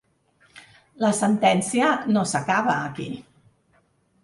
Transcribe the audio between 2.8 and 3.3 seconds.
aquí.